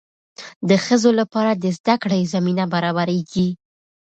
د 0.69 0.71
ښځو 0.85 1.09
لپاره 1.19 1.51
د 1.55 1.65
زده 1.77 1.95
کړې 2.03 2.29
زمینه 2.33 2.65
برابریږي. 2.73 3.49